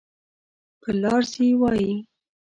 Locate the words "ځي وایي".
1.33-1.93